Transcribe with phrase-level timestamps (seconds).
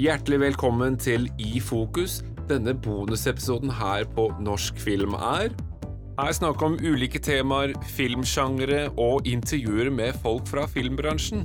[0.00, 2.22] Hjertelig velkommen til I fokus.
[2.48, 5.50] Denne bonusepisoden her på Norsk film er
[6.16, 11.44] Her snakker om ulike temaer, filmsjangre og intervjuer med folk fra filmbransjen.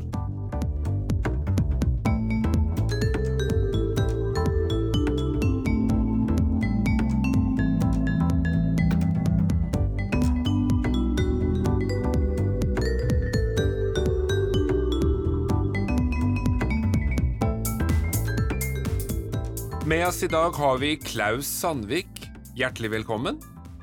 [20.25, 22.23] I dag har vi Klaus Sandvik.
[22.57, 23.35] Hjertelig velkommen.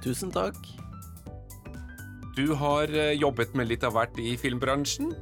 [0.03, 0.57] Tusen takk.
[2.35, 5.13] Du har eh, jobbet med litt av hvert i filmbransjen.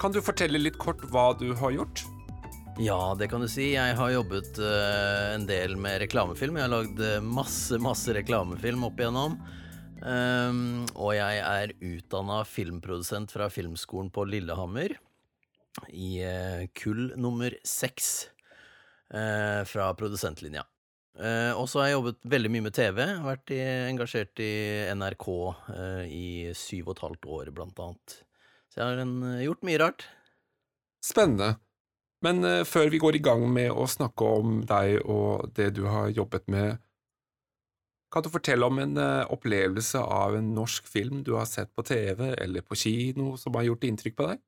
[0.00, 2.06] Kan du fortelle litt kort hva du har gjort?
[2.80, 3.74] Ja, det kan du si.
[3.74, 6.56] Jeg har jobbet uh, en del med reklamefilm.
[6.56, 9.36] Jeg har lagd uh, masse, masse reklamefilm opp igjennom.
[10.00, 14.96] Um, og jeg er utdanna filmprodusent fra Filmskolen på Lillehammer
[15.92, 18.31] i uh, kull nummer seks
[19.12, 20.62] fra produsentlinja.
[21.58, 23.00] og så har jeg jobbet veldig mye med TV.
[23.26, 23.58] Vært i,
[23.90, 24.52] engasjert i
[24.96, 25.26] NRK
[26.08, 28.16] i syv og et halvt år, blant annet.
[28.72, 30.06] Så jeg har en, gjort mye rart.
[31.04, 31.50] Spennende.
[32.22, 35.84] Men eh, før vi går i gang med å snakke om deg og det du
[35.90, 36.78] har jobbet med,
[38.12, 41.80] kan du fortelle om en uh, opplevelse av en norsk film du har sett på
[41.88, 44.42] TV eller på kino som har gjort inntrykk på deg?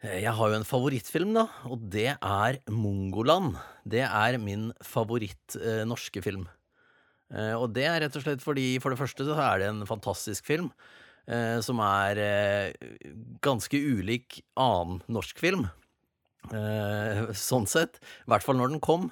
[0.00, 3.58] Jeg har jo en favorittfilm, da, og det er Mongoland.
[3.84, 6.46] Det er min favoritt-norske norske film.
[7.30, 10.46] og det er rett og slett fordi, for det første, så er det en fantastisk
[10.46, 10.70] film.
[11.60, 12.72] som er
[13.44, 15.68] ganske ulik annen norsk film.
[16.48, 18.00] Uh, sånn sett.
[18.24, 19.10] I hvert fall når den kom.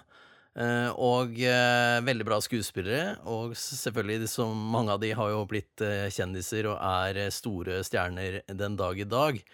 [0.58, 3.18] Uh, og veldig bra skuespillere.
[3.28, 5.84] Og selvfølgelig, som mange av de har jo blitt
[6.16, 9.44] kjendiser og er store stjerner den dag i dag.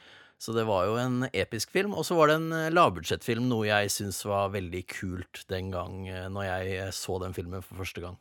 [0.44, 1.94] Så det var jo en episk film.
[1.96, 6.02] Og så var det en lavbudsjettfilm, noe jeg syns var veldig kult den gang
[6.34, 8.18] når jeg så den filmen for første gang.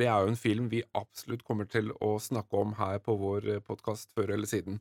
[0.00, 3.58] Det er jo en film vi absolutt kommer til å snakke om her på vår
[3.66, 4.78] podkast før eller siden.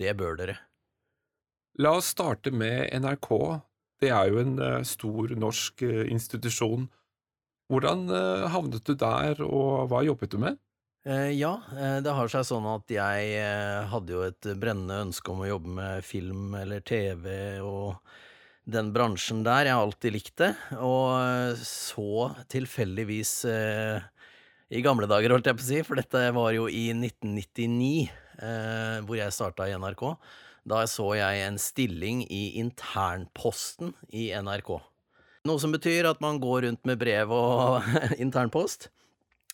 [0.00, 0.56] Det bør dere.
[1.78, 3.28] La oss starte med NRK.
[4.02, 4.56] Det er jo en
[4.88, 6.88] stor norsk institusjon.
[7.70, 8.08] Hvordan
[8.50, 10.58] havnet du der, og hva jobbet du med?
[11.04, 11.50] Ja,
[12.04, 13.44] det har seg sånn at jeg
[13.88, 17.30] hadde jo et brennende ønske om å jobbe med film eller TV
[17.64, 17.96] og
[18.70, 19.70] den bransjen der.
[19.70, 20.50] Jeg har alltid likt det.
[20.76, 23.32] Og så tilfeldigvis
[24.70, 28.12] i gamle dager, holdt jeg på å si, for dette var jo i 1999,
[29.08, 30.04] hvor jeg starta i NRK.
[30.68, 34.76] Da så jeg en stilling i internposten i NRK.
[35.48, 37.86] Noe som betyr at man går rundt med brev og
[38.24, 38.90] internpost.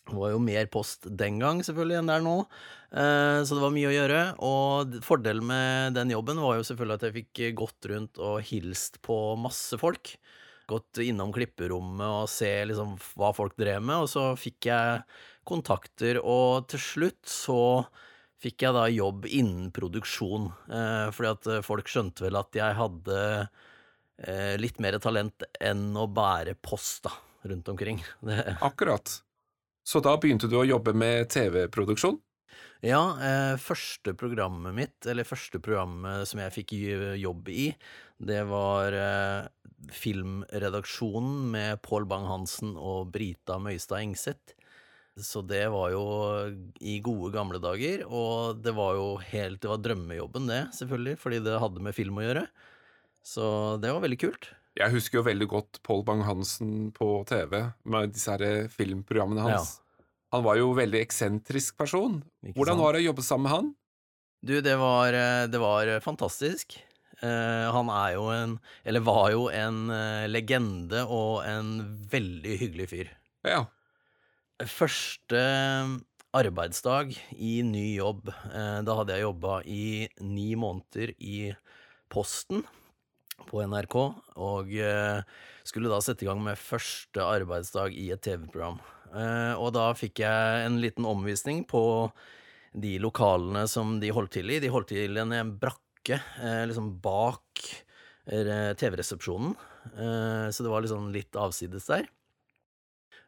[0.07, 2.35] Det var jo mer post den gang selvfølgelig enn det er nå,
[2.95, 4.21] eh, så det var mye å gjøre.
[4.47, 9.01] Og fordelen med den jobben var jo selvfølgelig at jeg fikk gått rundt og hilst
[9.05, 10.15] på masse folk.
[10.67, 15.03] Gått innom klipperommet og se liksom hva folk drev med, og så fikk jeg
[15.47, 17.61] kontakter, og til slutt så
[18.43, 20.49] fikk jeg da jobb innen produksjon.
[20.71, 23.21] Eh, fordi at folk skjønte vel at jeg hadde
[24.23, 27.15] eh, litt mer talent enn å bære post da,
[27.49, 28.03] rundt omkring.
[28.67, 29.21] Akkurat.
[29.87, 32.17] Så da begynte du å jobbe med TV-produksjon?
[32.83, 36.73] Ja, eh, første programmet mitt, eller første programmet som jeg fikk
[37.21, 37.69] jobb i,
[38.19, 39.47] det var eh,
[39.95, 44.57] Filmredaksjonen med Pål Bang-Hansen og Brita Møystad Engseth.
[45.17, 46.03] Så det var jo
[46.83, 51.41] i gode gamle dager, og det var jo helt Det var drømmejobben, det, selvfølgelig, fordi
[51.47, 52.45] det hadde med film å gjøre.
[53.25, 53.47] Så
[53.81, 54.51] det var veldig kult.
[54.77, 59.77] Jeg husker jo veldig godt Pål Bang-Hansen på TV med disse her filmprogrammene hans.
[59.77, 60.03] Ja.
[60.35, 62.19] Han var jo veldig eksentrisk person.
[62.53, 63.71] Hvordan var det å jobbe sammen med han?
[64.45, 65.15] Du, det var,
[65.49, 66.77] det var fantastisk.
[67.17, 68.51] Uh, han er jo en
[68.85, 71.71] Eller var jo en uh, legende og en
[72.11, 73.09] veldig hyggelig fyr.
[73.47, 73.63] Ja.
[74.61, 75.41] Første
[76.37, 81.37] arbeidsdag i ny jobb, eh, da hadde jeg jobba i ni måneder i
[82.11, 82.65] Posten
[83.45, 83.95] på NRK,
[84.41, 85.21] og eh,
[85.67, 88.81] skulle da sette i gang med første arbeidsdag i et TV-program.
[89.13, 91.83] Eh, og da fikk jeg en liten omvisning på
[92.77, 94.61] de lokalene som de holdt til i.
[94.63, 96.19] De holdt til i en brakke
[96.69, 97.63] liksom bak
[98.27, 99.55] TV-resepsjonen,
[100.51, 102.05] så det var liksom litt avsides der.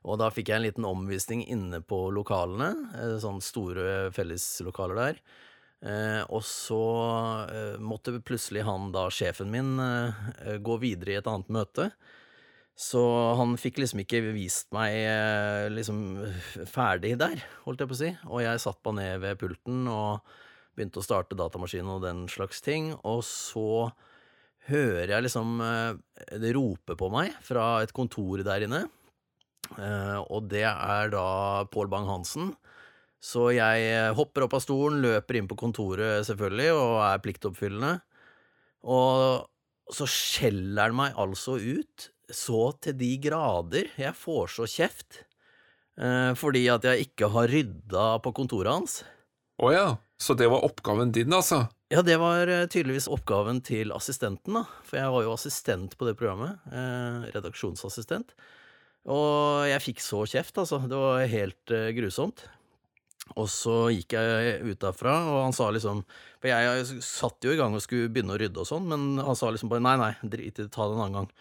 [0.08, 5.22] Og da fikk jeg en liten omvisning inne på lokalene, eh, sånne store felleslokaler der.
[5.80, 6.80] Eh, og så
[7.48, 11.90] eh, måtte plutselig han da, sjefen min, eh, gå videre i et annet møte.
[12.80, 13.00] Så
[13.36, 15.98] han fikk liksom ikke vist meg eh, liksom
[16.68, 18.12] ferdig der, holdt jeg på å si.
[18.30, 20.38] Og jeg satt meg ned ved pulten og
[20.78, 22.94] begynte å starte datamaskinen og den slags ting.
[23.04, 23.90] Og så
[24.70, 26.00] hører jeg liksom eh,
[26.40, 28.86] det roper på meg fra et kontor der inne.
[29.76, 31.28] Eh, og det er da
[31.72, 32.54] Pål Bang-Hansen.
[33.20, 37.94] Så jeg eh, hopper opp av stolen, løper inn på kontoret selvfølgelig, og er pliktoppfyllende.
[38.88, 43.90] Og så skjeller han meg altså ut, så til de grader.
[44.00, 45.24] Jeg får så kjeft.
[46.00, 49.02] Eh, fordi at jeg ikke har rydda på kontoret hans.
[49.60, 49.88] Å ja,
[50.20, 51.66] så det var oppgaven din, altså?
[51.92, 54.64] Ja, det var eh, tydeligvis oppgaven til assistenten, da.
[54.88, 56.62] For jeg var jo assistent på det programmet.
[56.72, 58.32] Eh, redaksjonsassistent.
[59.10, 60.80] Og jeg fikk så kjeft, altså.
[60.88, 62.46] Det var helt eh, grusomt.
[63.38, 66.02] Og så gikk jeg ut derfra, og han sa liksom
[66.42, 69.38] For jeg, satt jo i gang og skulle begynne å rydde og sånn, men han
[69.38, 71.32] sa liksom bare nei, nei, drit i det, ta det en annen gang.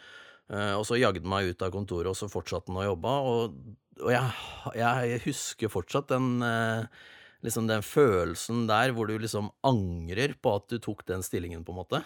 [0.49, 3.15] Eh, og så jagde han meg ut av kontoret, og så fortsatte han å jobbe.
[3.31, 3.61] Og,
[4.03, 4.35] og jeg,
[4.81, 7.07] jeg husker fortsatt den eh,
[7.47, 11.75] liksom den følelsen der hvor du liksom angrer på at du tok den stillingen, på
[11.75, 12.03] en måte.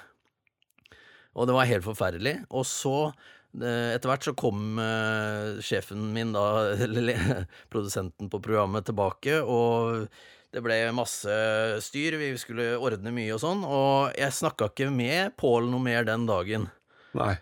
[1.33, 2.37] Og det var helt forferdelig.
[2.53, 3.13] Og så,
[3.53, 10.09] etter hvert, så kom eh, sjefen min, da, eller produsenten på programmet, tilbake, og
[10.53, 11.37] det ble masse
[11.85, 16.05] styr, vi skulle ordne mye og sånn, og jeg snakka ikke med Pål noe mer
[16.09, 16.69] den dagen.
[17.17, 17.35] Nei.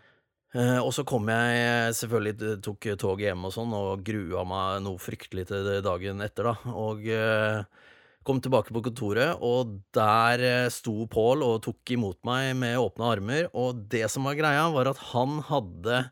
[0.55, 5.03] Eh, og så kom jeg selvfølgelig, tok toget hjem og sånn, og grua meg noe
[5.03, 6.75] fryktelig til dagen etter, da.
[6.75, 7.80] Og eh,
[8.27, 13.13] kom tilbake på kontoret, og der eh, sto Pål og tok imot meg med åpne
[13.15, 13.49] armer.
[13.57, 16.03] Og det som var greia, var at han hadde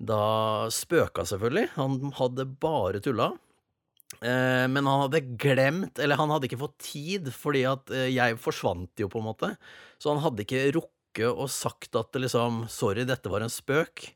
[0.00, 0.20] da
[0.72, 1.70] spøka, selvfølgelig.
[1.78, 3.32] Han hadde bare tulla.
[4.20, 8.40] Eh, men han hadde glemt, eller han hadde ikke fått tid, fordi at eh, jeg
[8.40, 9.54] forsvant jo, på en måte.
[10.00, 10.96] Så han hadde ikke rukket
[11.30, 14.12] og sagt at liksom Sorry, dette var en spøk.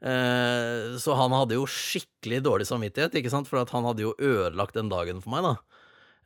[0.00, 4.88] Så han hadde jo skikkelig dårlig samvittighet, ikke sant, for han hadde jo ødelagt den
[4.88, 5.69] dagen for meg, da.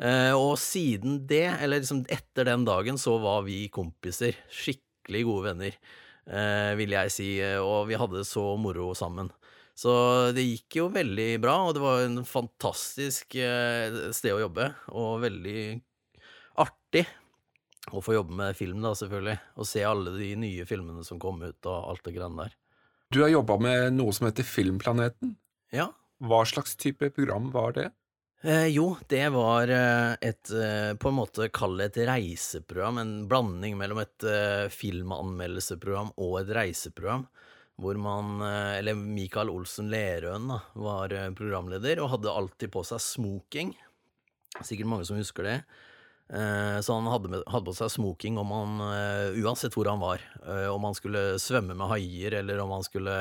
[0.03, 4.37] Eh, og siden det, eller liksom etter den dagen, så var vi kompiser.
[4.51, 5.79] Skikkelig gode venner,
[6.27, 7.31] eh, vil jeg si,
[7.61, 9.31] og vi hadde det så moro sammen.
[9.75, 9.91] Så
[10.35, 15.25] det gikk jo veldig bra, og det var en fantastisk eh, sted å jobbe, og
[15.25, 15.59] veldig
[16.63, 17.03] artig
[17.93, 19.37] å få jobbe med film, da, selvfølgelig.
[19.59, 22.55] Og se alle de nye filmene som kom ut, og alt det greiene der.
[23.13, 25.35] Du har jobba med noe som heter Filmplaneten.
[25.75, 25.91] Ja.
[26.25, 27.91] Hva slags type program var det?
[28.45, 32.99] Eh, jo, det var eh, et eh, På en måte kall det et reiseprogram.
[33.01, 37.25] En blanding mellom et eh, filmanmeldelseprogram og et reiseprogram.
[37.81, 43.73] Hvor man Eller Michael Olsen Lerøen da, var programleder og hadde alltid på seg smoking.
[44.61, 45.57] Sikkert mange som husker det.
[46.31, 48.79] Så han hadde, hadde på seg smoking om han,
[49.43, 50.23] uansett hvor han var.
[50.71, 53.17] Om han skulle svømme med haier, eller om han skulle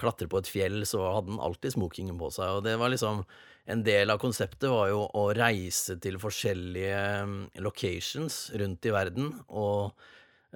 [0.00, 2.58] klatre på et fjell, så hadde han alltid smokingen på seg.
[2.58, 3.24] Og det var liksom
[3.68, 9.26] En del av konseptet var jo å reise til forskjellige mm, locations rundt i verden,
[9.52, 9.92] og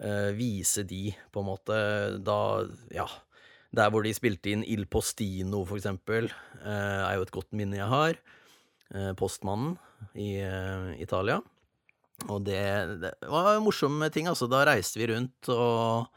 [0.01, 1.77] eh, vise de, på en måte,
[2.25, 3.05] da Ja.
[3.73, 6.29] Der hvor de spilte inn Il Postino, for eksempel,
[6.61, 8.19] eh, er jo et godt minne jeg har.
[8.93, 9.79] Eh, Postmannen
[10.13, 11.39] i eh, Italia.
[12.29, 12.61] Og det,
[13.01, 14.49] det var morsomme ting, altså.
[14.51, 16.13] Da reiste vi rundt og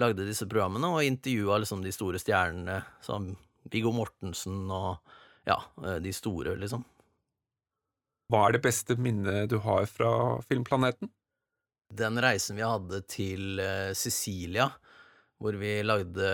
[0.00, 3.30] lagde disse programmene og intervjua liksom de store stjernene, som
[3.70, 4.98] Viggo Mortensen og
[5.48, 6.84] ja, eh, de store, liksom.
[8.32, 11.10] Hva er det beste minnet du har fra Filmplaneten?
[11.94, 14.70] Den reisen vi hadde til eh, Sicilia,
[15.38, 16.28] hvor vi lagde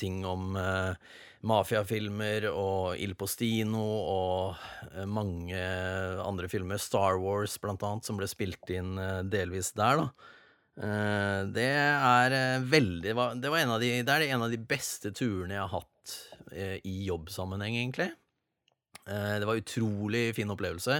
[0.00, 0.96] ting om uh,
[1.46, 5.60] mafiafilmer og Il Postino og mange
[6.24, 8.96] andre filmer, Star Wars blant annet, som ble spilt inn
[9.30, 10.08] delvis der, da.
[10.74, 14.58] Eh, det er eh, veldig Det var en av de, det er en av de
[14.58, 16.14] beste turene jeg har hatt
[16.50, 18.10] eh, i jobbsammenheng, egentlig.
[19.04, 20.94] Det var utrolig fin opplevelse.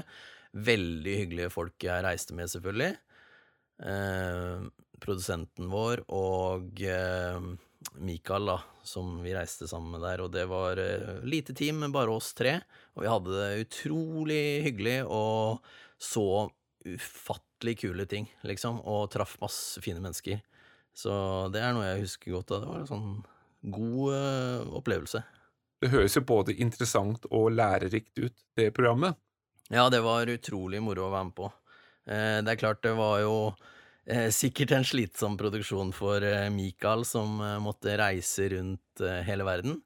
[0.66, 2.90] Veldig hyggelige folk jeg reiste med, selvfølgelig.
[5.00, 6.82] Produsenten vår og
[8.04, 10.20] Mikael, da, som vi reiste sammen med der.
[10.20, 10.82] Og det var
[11.24, 12.58] lite team, bare oss tre.
[12.92, 15.64] Og vi hadde det utrolig hyggelig og
[15.96, 16.28] så
[16.84, 18.80] ufattelig kule ting, liksom.
[18.88, 20.42] Og traff masse fine mennesker.
[20.94, 21.12] Så
[21.54, 22.52] det er noe jeg husker godt.
[22.52, 22.60] Da.
[22.62, 23.08] Det var en sånn
[23.74, 25.24] god uh, opplevelse.
[25.82, 29.18] Det høres jo både interessant og lærerikt ut, det programmet.
[29.72, 31.50] Ja, det var utrolig moro å være med på.
[32.08, 33.36] Eh, det er klart, det var jo
[34.04, 39.80] eh, sikkert en slitsom produksjon for eh, Mikael, som måtte reise rundt hele verden.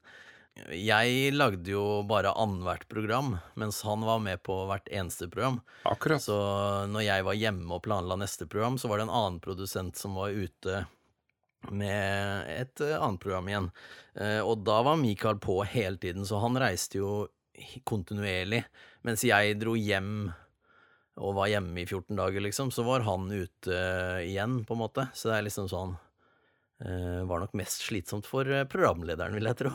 [0.75, 5.59] Jeg lagde jo bare annethvert program, mens han var med på hvert eneste program.
[5.87, 6.21] Akkurat.
[6.23, 6.35] Så
[6.91, 10.17] når jeg var hjemme og planla neste program, så var det en annen produsent som
[10.19, 10.83] var ute
[11.75, 13.71] med et eh, annet program igjen.
[14.15, 17.27] Eh, Og da var Mikael på hele tiden, så han reiste jo
[17.87, 18.63] kontinuerlig.
[19.03, 20.29] Mens jeg dro hjem
[21.19, 23.75] og var hjemme i 14 dager, liksom, så var han ute
[24.23, 25.09] igjen, på en måte.
[25.11, 25.97] Så det er liksom sånn
[26.79, 29.73] eh, var nok mest slitsomt for programlederen, vil jeg tro.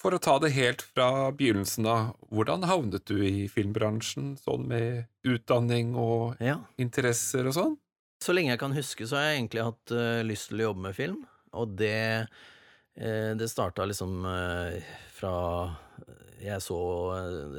[0.00, 5.10] For å ta det helt fra begynnelsen av, hvordan havnet du i filmbransjen, sånn med
[5.28, 6.56] utdanning og Ja.
[6.80, 7.76] interesser og sånn?
[8.24, 10.86] Så lenge jeg kan huske, så har jeg egentlig hatt uh, lyst til å jobbe
[10.88, 11.20] med film,
[11.52, 14.80] og det uh, Det starta liksom uh,
[15.12, 15.76] fra
[16.40, 16.80] Jeg så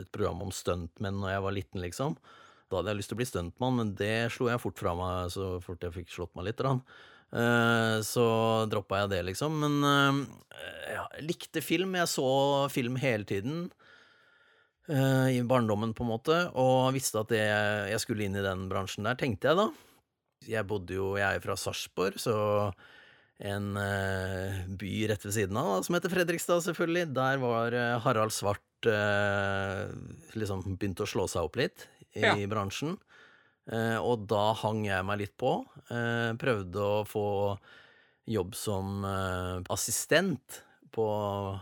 [0.02, 2.18] et program om stuntmenn da jeg var liten, liksom.
[2.70, 5.30] Da hadde jeg lyst til å bli stuntmann, men det slo jeg fort fra meg
[5.34, 6.62] så fort jeg fikk slått meg litt.
[7.32, 8.26] Eh, så
[8.72, 9.56] droppa jeg det, liksom.
[9.64, 10.18] Men eh,
[10.92, 11.96] jeg likte film.
[11.96, 12.28] Jeg så
[12.74, 13.70] film hele tiden.
[14.92, 17.44] eh, I barndommen, på en måte, og visste at det,
[17.94, 19.70] jeg skulle inn i den bransjen der, tenkte jeg da.
[20.50, 22.34] Jeg bodde jo Jeg er fra Sarpsborg, så
[23.42, 23.72] en
[24.78, 27.08] by rett ved siden av, som heter Fredrikstad, selvfølgelig.
[27.14, 27.74] Der var
[28.04, 28.62] Harald Svart
[30.38, 32.36] liksom begynte å slå seg opp litt i Ja.
[32.50, 32.98] bransjen.
[33.72, 35.54] Eh, og da hang jeg meg litt på.
[35.90, 37.25] Eh, prøvde å få
[38.30, 40.62] jobb som eh, assistent
[40.92, 41.06] på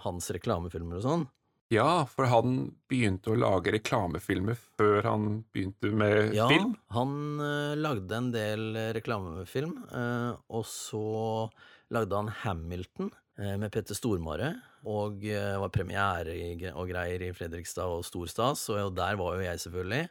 [0.03, 1.27] hans reklamefilmer og sånn.
[1.69, 6.71] Ja, for han begynte å lage reklamefilmer før han begynte med Ja, film.
[6.95, 7.11] han
[7.45, 8.63] eh, lagde en del
[8.97, 11.03] reklamefilm, eh, og så
[11.93, 14.55] lagde han Hamilton eh, med Petter Stormare,
[14.89, 16.31] og var premiere
[16.71, 20.05] og greier i Fredrikstad og Storstas, og der var jo jeg selvfølgelig.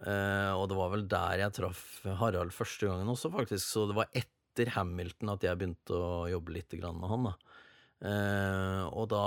[0.00, 1.82] Eh, og det var vel der jeg traff
[2.18, 6.56] Harald første gangen også, faktisk, så det var etter Hamilton at jeg begynte å jobbe
[6.56, 7.34] litt med han, da.
[8.02, 9.26] Uh, og da,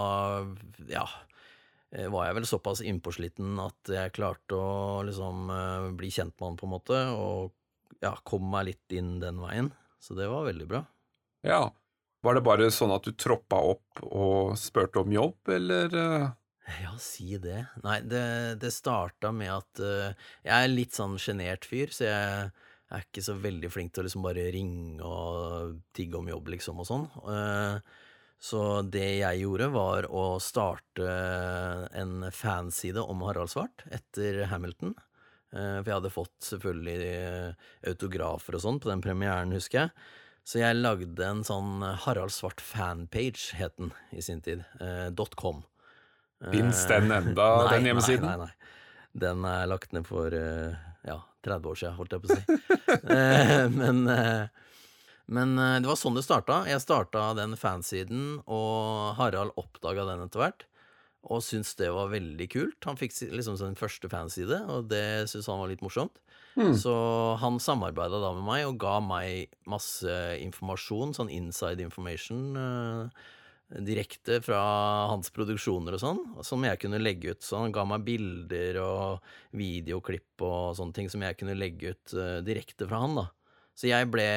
[0.92, 1.06] ja
[1.96, 6.50] eh, var jeg vel såpass innpåsliten at jeg klarte å liksom uh, bli kjent med
[6.50, 9.72] han, på en måte, og ja, kom meg litt inn den veien.
[10.04, 10.84] Så det var veldig bra.
[11.48, 11.70] Ja.
[12.26, 15.96] Var det bare sånn at du troppa opp og spurte om jobb, eller
[16.66, 17.60] Ja, si det.
[17.84, 18.24] Nei, det,
[18.62, 20.16] det starta med at eh,
[20.48, 22.50] jeg er litt sånn sjenert fyr, så jeg
[22.96, 26.82] er ikke så veldig flink til å liksom bare ringe og tigge om jobb, liksom,
[26.82, 27.06] og sånn.
[27.30, 27.78] Eh,
[28.46, 31.06] så det jeg gjorde, var å starte
[31.98, 34.96] en fanside om Harald Svart etter Hamilton.
[35.54, 37.56] Eh, For jeg hadde fått selvfølgelig
[37.94, 39.96] autografer og sånn på den premieren, husker jeg.
[40.46, 44.66] Så jeg lagde en sånn Harald Svart fanpage, het den i sin tid.
[44.82, 45.64] Eh, .com.
[46.52, 48.28] Fins Eh, den enda, nei, den hjemmesiden?
[48.28, 48.74] Nei, nei, nei.
[49.26, 50.76] Den er lagt ned for eh,
[51.08, 52.60] ja, 30 år siden, holdt jeg på å si.
[53.16, 54.48] Eh, men, eh,
[55.32, 56.64] men eh, det var sånn det starta.
[56.70, 60.68] Jeg starta den fansiden, og Harald oppdaga den etter hvert.
[61.26, 62.78] Og syntes det var veldig kult.
[62.86, 66.20] Han fikk liksom sin første fanside, og det syntes han var litt morsomt.
[66.56, 66.76] Mm.
[66.78, 66.94] Så
[67.42, 73.26] han samarbeida da med meg og ga meg masse informasjon, sånn inside information, eh,
[73.70, 74.60] direkte fra
[75.10, 77.42] hans produksjoner og sånn, som jeg kunne legge ut.
[77.44, 82.16] Så han ga meg bilder og videoklipp og sånne ting som jeg kunne legge ut
[82.18, 83.28] uh, direkte fra han, da.
[83.76, 84.28] Så jeg ble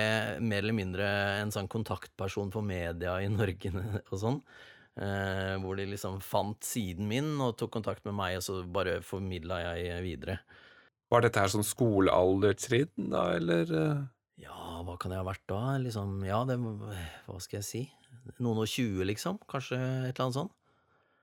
[0.42, 1.06] mer eller mindre
[1.38, 4.40] en sånn kontaktperson for media i Norge og sånn.
[4.98, 8.98] Uh, hvor de liksom fant siden min og tok kontakt med meg, og så bare
[9.06, 10.40] formidla jeg videre.
[11.08, 14.00] Var dette her sånn skolealdertrinn, da, eller eh?
[14.38, 15.62] Ja, hva kan jeg ha vært da?
[15.82, 17.82] Liksom, ja, det Hva skal jeg si?
[18.38, 19.40] Noen og tjue, liksom?
[19.50, 20.54] Kanskje et eller annet sånt?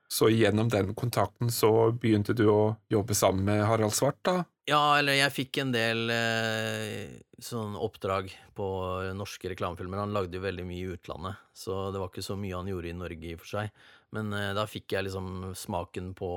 [0.08, 4.44] Så gjennom den kontakten så begynte du å jobbe sammen med Harald Svart, da?
[4.66, 8.66] Ja, eller jeg fikk en del eh, sånn oppdrag på
[9.14, 10.02] norske reklamefilmer.
[10.02, 12.90] Han lagde jo veldig mye i utlandet, så det var ikke så mye han gjorde
[12.90, 13.82] i Norge i og for seg.
[14.14, 16.30] Men eh, da fikk jeg liksom smaken på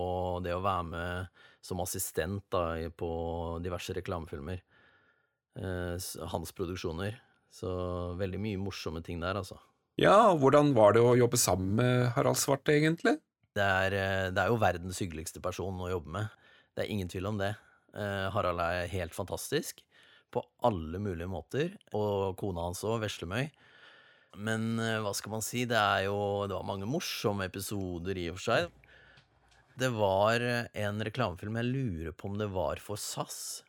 [0.46, 3.12] det å være med som assistent da, på
[3.66, 4.62] diverse reklamefilmer.
[5.60, 7.18] Eh, hans produksjoner.
[7.52, 7.70] Så
[8.20, 9.58] veldig mye morsomme ting der, altså.
[10.00, 13.18] Ja, hvordan var det å jobbe sammen med Harald Svart, egentlig?
[13.58, 16.30] Det er, eh, det er jo verdens hyggeligste person å jobbe med.
[16.76, 17.56] Det er ingen tvil om det.
[17.94, 19.82] Eh, Harald er helt fantastisk
[20.32, 23.50] på alle mulige måter, og kona hans òg, Veslemøy.
[24.38, 28.38] Men hva skal man si, det er jo Det var mange morsomme episoder i og
[28.38, 28.72] for seg.
[29.76, 33.64] Det var en reklamefilm, jeg lurer på om det var for SAS.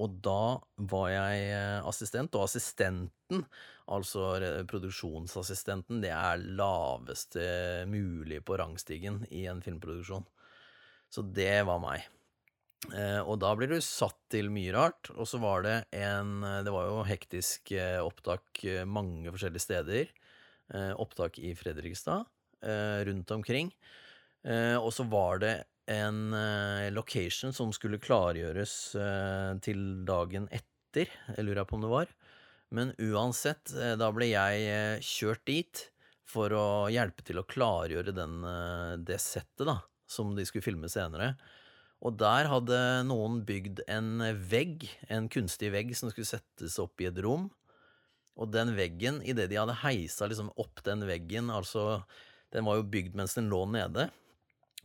[0.00, 0.56] Og da
[0.88, 3.44] var jeg eh, assistent, og assistenten,
[3.92, 4.38] altså
[4.70, 7.44] produksjonsassistenten, det er laveste
[7.90, 10.24] mulig på rangstigen i en filmproduksjon.
[11.12, 12.06] Så det var meg.
[12.96, 15.12] Eh, og da blir du satt til mye rart.
[15.12, 20.18] Og så var det en Det var jo hektisk eh, opptak mange forskjellige steder.
[20.72, 22.22] Opptak i Fredrikstad,
[23.04, 23.68] rundt omkring.
[24.80, 25.50] Og så var det
[25.90, 31.92] en eh, location som skulle klargjøres eh, til dagen etter, jeg lurer på om det
[31.92, 32.12] var.
[32.72, 35.86] Men uansett, eh, da ble jeg kjørt dit
[36.28, 38.38] for å hjelpe til å klargjøre den,
[39.04, 41.34] det settet, da, som de skulle filme senere.
[42.02, 47.10] Og der hadde noen bygd en vegg, en kunstig vegg som skulle settes opp i
[47.10, 47.50] et rom.
[48.40, 52.02] Og den veggen, idet de hadde heisa liksom opp den veggen, altså
[52.52, 54.10] Den var jo bygd mens den lå nede.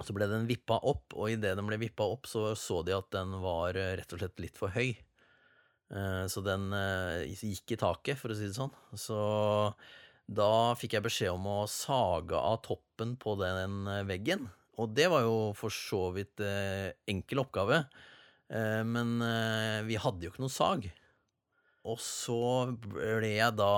[0.06, 3.10] Så ble den vippa opp, og idet den ble vippa opp, så så de at
[3.16, 4.92] den var eh, rett og slett litt for høy.
[5.90, 8.74] Eh, Så den eh, gikk i taket, for å si det sånn.
[8.94, 9.18] Så
[10.28, 14.46] da fikk jeg beskjed om å sage av toppen på den veggen.
[14.78, 16.44] Og det var jo for så vidt
[17.10, 17.80] enkel oppgave.
[18.86, 19.16] Men
[19.88, 20.86] vi hadde jo ikke noe sag.
[21.88, 22.38] Og så
[22.84, 23.72] ble jeg da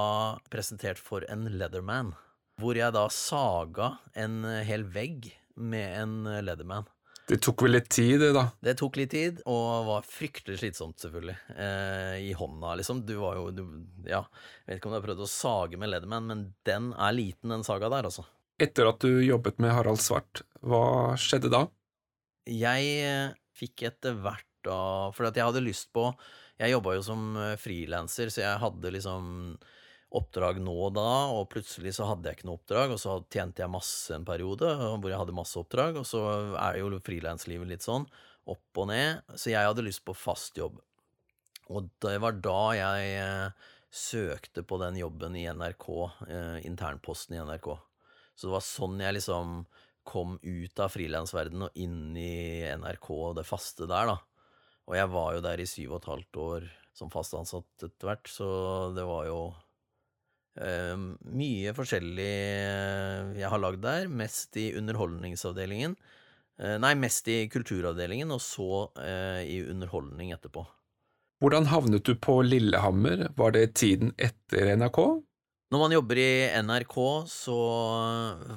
[0.52, 2.12] presentert for en Leatherman.
[2.60, 5.30] Hvor jeg da saga en hel vegg
[5.60, 6.88] med en Leatherman.
[7.30, 8.48] Det tok vel litt tid, det, da.
[8.66, 11.36] Det tok litt tid, og var fryktelig slitsomt, selvfølgelig.
[11.54, 13.04] Eh, I hånda, liksom.
[13.06, 13.62] Du var jo du,
[14.10, 14.24] Ja,
[14.66, 17.54] jeg vet ikke om du har prøvd å sage med Leatherman, men den er liten,
[17.54, 18.26] den saga der, altså.
[18.60, 21.68] Etter at du jobbet med Harald Svart, hva skjedde da?
[22.50, 24.80] Jeg eh, fikk etter hvert da
[25.16, 26.10] For at jeg hadde lyst på
[26.60, 29.30] Jeg jobba jo som eh, frilanser, så jeg hadde liksom
[30.10, 33.62] oppdrag nå og da, og plutselig så hadde jeg ikke noe oppdrag, og så tjente
[33.62, 36.24] jeg masse en periode hvor jeg hadde masse oppdrag, og så
[36.58, 38.08] er jo frilanslivet litt sånn
[38.50, 40.80] opp og ned, så jeg hadde lyst på fast jobb.
[41.70, 45.88] Og det var da jeg eh, søkte på den jobben i NRK,
[46.26, 47.70] eh, internposten i NRK.
[48.34, 49.62] Så det var sånn jeg liksom
[50.10, 54.18] kom ut av frilansverdenen og inn i NRK og det faste der, da.
[54.90, 58.10] Og jeg var jo der i syv og et halvt år som fast ansatt etter
[58.10, 58.48] hvert, så
[58.96, 59.42] det var jo
[60.58, 60.96] eh,
[61.36, 64.10] mye forskjellig eh, jeg har lagd der.
[64.10, 65.98] Mest i underholdningsavdelingen.
[66.60, 70.66] Uh, nei, mest i kulturavdelingen, og så uh, i underholdning etterpå.
[71.40, 73.30] Hvordan havnet du på Lillehammer?
[73.38, 75.00] Var det tiden etter NRK?
[75.70, 76.30] Når man jobber i
[76.66, 76.96] NRK,
[77.30, 77.56] så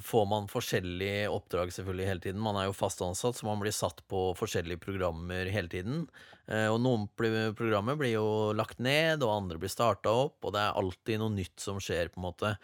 [0.00, 2.40] får man forskjellige oppdrag selvfølgelig hele tiden.
[2.40, 6.06] Man er jo fast ansatt, så man blir satt på forskjellige programmer hele tiden.
[6.48, 10.62] Eh, Og noen programmer blir jo lagt ned, og andre blir starta opp, og det
[10.62, 12.54] er alltid noe nytt som skjer, på en måte.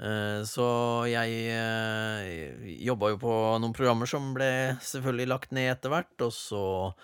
[0.00, 0.64] Eh, Så
[1.12, 6.32] jeg eh, jobba jo på noen programmer som ble selvfølgelig lagt ned etter hvert, og
[6.32, 6.94] så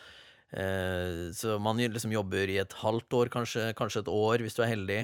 [0.56, 4.70] Så man liksom jobber i et halvt år, kanskje, kanskje et år, hvis du er
[4.72, 5.00] heldig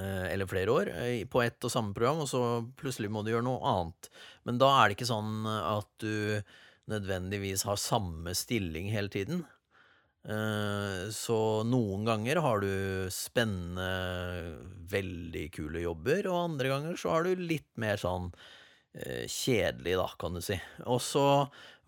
[0.00, 2.42] eller flere år, eh, på ett og samme program, og så
[2.78, 4.08] plutselig må du gjøre noe annet.
[4.44, 6.42] Men da er det ikke sånn at du
[6.88, 9.44] nødvendigvis har samme stilling hele tiden.
[10.24, 14.56] Eh, Så noen ganger har du spennende,
[14.88, 18.38] veldig kule jobber, og andre ganger så har du litt mer sånn eh,
[19.26, 20.58] kjedelig, da, kan du si.
[20.84, 21.24] Og så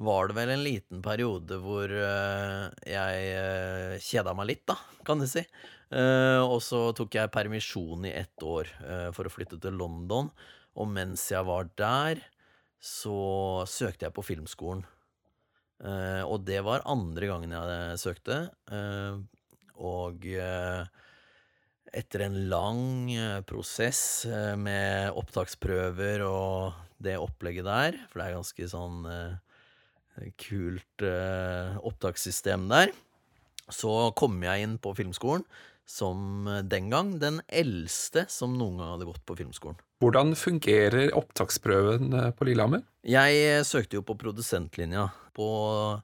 [0.02, 5.20] var det vel en liten periode hvor eh, jeg uh, kjeda meg litt, da, kan
[5.20, 5.44] du si.
[5.94, 10.30] Eh, og så tok jeg permisjon i ett år eh, for å flytte til London.
[10.74, 12.22] Og mens jeg var der,
[12.82, 14.82] så søkte jeg på filmskolen.
[15.84, 18.40] Eh, og det var andre gangen jeg søkte.
[18.72, 19.22] eh,
[19.84, 20.84] og eh,
[21.94, 28.38] etter en lang eh, prosess eh, med opptaksprøver og det opplegget der, for det er
[28.38, 32.92] ganske sånn eh, kult eh, opptakssystem der,
[33.72, 35.46] så kom jeg inn på filmskolen
[35.88, 39.80] som eh, den gang den eldste som noen gang hadde gått på filmskolen.
[40.04, 42.82] Hvordan fungerer opptaksprøven på Lillehammer?
[43.08, 45.08] Jeg søkte jo på produsentlinja.
[45.34, 45.48] På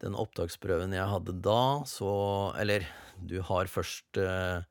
[0.01, 2.11] den opptaksprøven jeg hadde da, så
[2.59, 2.87] Eller
[3.21, 4.65] du har først eh,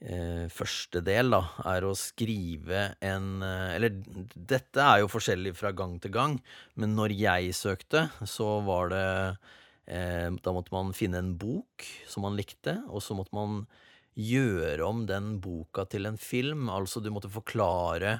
[0.00, 4.00] eh, Første del, da, er å skrive en eh, Eller
[4.34, 6.38] dette er jo forskjellig fra gang til gang,
[6.80, 9.06] men når jeg søkte, så var det
[9.86, 13.64] eh, Da måtte man finne en bok som man likte, og så måtte man
[14.20, 16.68] gjøre om den boka til en film.
[16.72, 18.18] Altså, du måtte forklare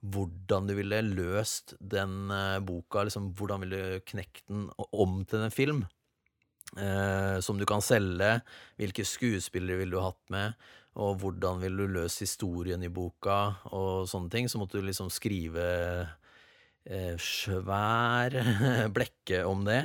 [0.00, 5.44] hvordan du ville løst den eh, boka, liksom hvordan ville du knekt den om til
[5.44, 5.82] en film.
[6.78, 8.38] Eh, som du kan selge,
[8.78, 10.54] hvilke skuespillere ville du hatt med,
[10.98, 13.38] og hvordan vil du løse historien i boka,
[13.70, 14.48] og sånne ting.
[14.50, 15.66] Så måtte du liksom skrive
[16.84, 18.34] eh, svær
[18.96, 19.84] blekke om det.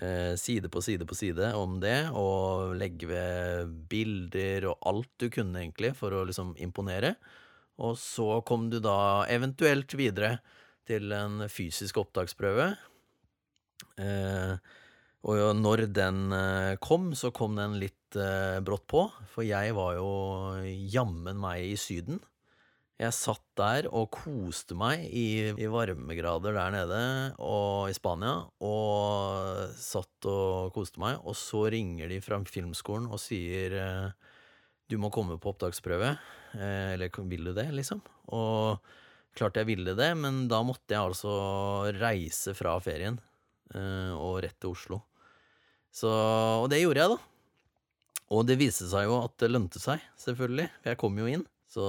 [0.00, 5.28] Eh, side på side på side om det, og legge ved bilder og alt du
[5.32, 7.14] kunne, egentlig, for å liksom imponere.
[7.80, 10.38] Og så kom du da eventuelt videre
[10.88, 12.72] til en fysisk opptaksprøve.
[14.00, 14.56] Eh,
[15.28, 19.98] og når den eh, kom, så kom den litt eh, brått på, for jeg var
[19.98, 20.12] jo
[20.64, 22.22] jammen meg i Syden.
[23.00, 27.02] Jeg satt der og koste meg i, i varmegrader der nede
[27.40, 33.20] og i Spania, og satt og koste meg, og så ringer de fra filmskolen og
[33.20, 34.30] sier eh,
[34.90, 36.16] du må komme på opptaksprøve,
[36.58, 38.00] eller vil du det, liksom?
[38.34, 38.80] Og
[39.38, 41.34] klart jeg ville det, men da måtte jeg altså
[41.94, 43.20] reise fra ferien
[43.70, 44.98] og rett til Oslo.
[45.94, 47.30] Så, og det gjorde jeg, da.
[48.30, 50.68] Og det viste seg jo at det lønte seg, selvfølgelig.
[50.86, 51.46] Jeg kom jo inn.
[51.70, 51.84] Så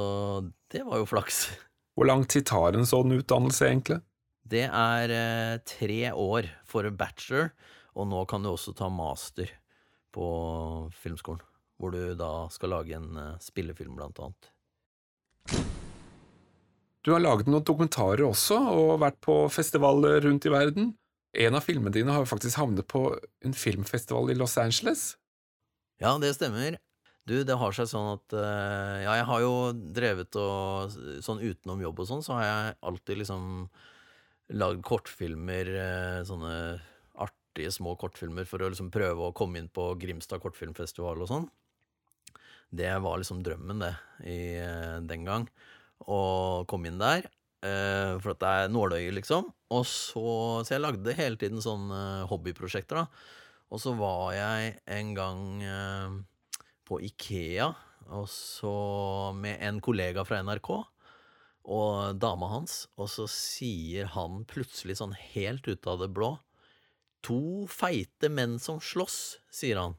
[0.73, 1.43] det var jo flaks.
[1.95, 3.99] Hvor lang tid tar en sånn utdannelse, egentlig?
[4.51, 7.51] Det er eh, tre år for bachelor,
[7.95, 9.51] og nå kan du også ta master
[10.15, 10.27] på
[11.03, 11.43] filmskolen.
[11.81, 14.49] Hvor du da skal lage en eh, spillefilm, blant annet.
[17.01, 20.91] Du har laget noen dokumentarer også, og vært på festivaler rundt i verden.
[21.31, 23.05] En av filmene dine har jo faktisk havnet på
[23.45, 25.13] en filmfestival i Los Angeles.
[26.01, 26.75] Ja, det stemmer.
[27.29, 29.53] Du, det har seg sånn at eh, Ja, jeg har jo
[29.93, 33.43] drevet og Sånn utenom jobb og sånn, så har jeg alltid liksom
[34.51, 36.55] lagd kortfilmer, eh, sånne
[37.23, 41.45] artige små kortfilmer, for å liksom prøve å komme inn på Grimstad kortfilmfestival og sånn.
[42.67, 43.93] Det var liksom drømmen, det,
[44.27, 45.47] i eh, den gang.
[46.03, 47.29] Å komme inn der.
[47.65, 49.47] Eh, for at det er nåløye, liksom.
[49.71, 50.25] Og så
[50.65, 53.07] Så jeg lagde hele tiden sånne hobbyprosjekter, da.
[53.71, 56.17] Og så var jeg en gang uh,
[56.83, 57.69] på Ikea,
[58.11, 60.71] og så med en kollega fra NRK
[61.71, 66.33] og dama hans, og så sier han plutselig sånn helt ut av det blå
[67.21, 69.17] To feite menn som slåss,
[69.53, 69.93] sier han.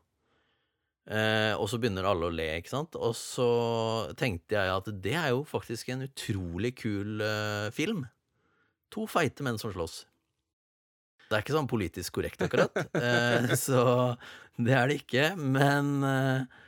[1.11, 2.95] Eh, og så begynner alle å le, ikke sant?
[2.95, 3.49] Og så
[4.19, 8.05] tenkte jeg at det er jo faktisk en utrolig kul eh, film.
[8.95, 10.05] To feite menn som slåss.
[11.27, 13.83] Det er ikke sånn politisk korrekt, akkurat, eh, så
[14.61, 15.31] det er det ikke.
[15.41, 16.61] Men eh,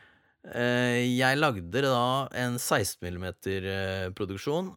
[0.50, 4.72] eh, jeg lagde da en 16 mm-produksjon.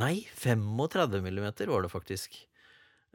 [0.00, 2.40] Nei, 35 mm var det faktisk.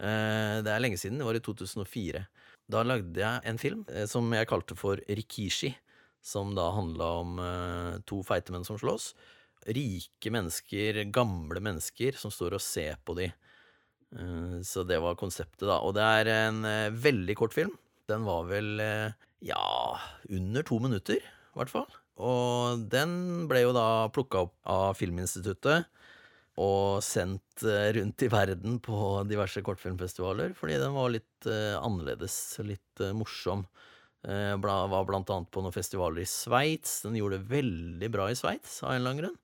[0.01, 2.23] Eh, det er lenge siden, det var i 2004.
[2.71, 5.73] Da lagde jeg en film eh, som jeg kalte for Rikishi,
[6.23, 9.12] som da handla om eh, to feite menn som slåss.
[9.75, 13.29] Rike mennesker, gamle mennesker, som står og ser på de.
[14.15, 15.81] Eh, Så det var konseptet, da.
[15.81, 16.63] Og det er en
[16.95, 17.73] veldig kort film.
[18.10, 18.79] Den var vel,
[19.45, 19.65] ja,
[20.27, 21.88] under to minutter, i hvert fall.
[22.21, 25.88] Og den ble jo da plukka opp av Filminstituttet
[26.59, 28.97] og sendt eh, rundt i verden på
[29.29, 32.35] diverse kortfilmfestivaler, fordi den var litt eh, annerledes,
[32.67, 33.65] litt eh, morsom.
[34.21, 36.99] Var blant annet på noen festivaler i Sveits.
[37.01, 39.39] Den gjorde det veldig bra i Sveits, av en eller annen grunn.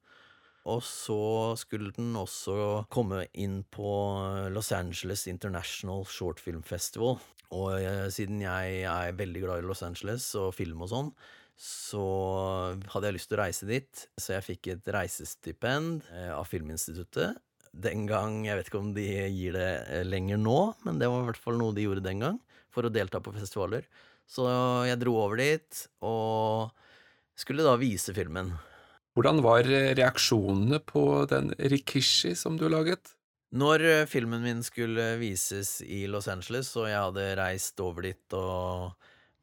[0.69, 1.17] Og så
[1.57, 3.95] skulle den også komme inn på
[4.53, 7.17] Los Angeles International Short Film Festival.
[7.57, 11.09] Og siden jeg er veldig glad i Los Angeles og film og sånn,
[11.57, 12.03] så
[12.93, 14.05] hadde jeg lyst til å reise dit.
[14.21, 17.41] Så jeg fikk et reisestipend eh, av Filminstituttet.
[17.73, 21.25] Den gang, Jeg vet ikke om de gir det eh, lenger nå, men det var
[21.25, 22.37] i hvert fall noe de gjorde den gang.
[22.69, 23.87] For å delta på festivaler.
[24.29, 24.45] Så
[24.85, 26.69] jeg dro over dit, og
[27.39, 28.53] skulle da vise filmen.
[29.17, 33.15] Hvordan var eh, reaksjonene på den Rikishi som du laget?
[33.57, 38.91] Når filmen min skulle vises i Los Angeles, og jeg hadde reist over dit og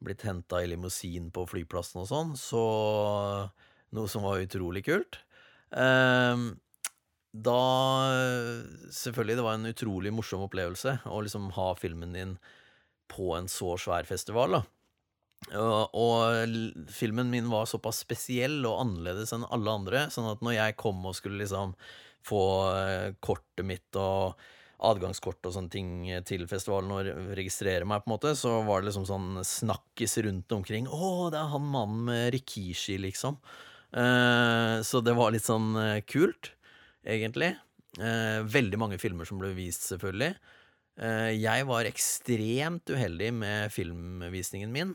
[0.03, 2.65] blitt henta i limousin på flyplassen og sånn, så
[3.95, 5.21] Noe som var utrolig kult.
[5.71, 6.57] Ehm,
[7.31, 7.61] da
[8.91, 12.33] Selvfølgelig, det var en utrolig morsom opplevelse å liksom ha filmen din
[13.11, 14.63] på en så svær festival, da.
[15.53, 16.55] Og,
[16.89, 21.03] filmen min var såpass spesiell og annerledes enn alle andre, sånn at når jeg kom
[21.05, 21.75] og skulle liksom
[22.25, 22.41] få
[22.73, 24.39] eh, kortet mitt og
[24.83, 25.91] adgangskort og sånne ting
[26.27, 30.17] til festivalen og re- registrere meg, på en måte, så var det liksom sånn snakkis
[30.25, 30.89] rundt omkring.
[30.89, 33.39] 'Å, det er han mannen med Rikishi', liksom.
[33.95, 36.51] Uh, så det var litt sånn uh, kult,
[37.07, 37.53] egentlig.
[37.95, 40.35] Uh, veldig mange filmer som ble vist, selvfølgelig.
[40.95, 44.93] Jeg var ekstremt uheldig med filmvisningen min.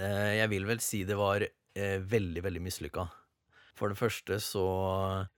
[0.00, 1.44] Jeg vil vel si det var
[1.76, 3.04] veldig, veldig mislykka.
[3.80, 4.62] For det første så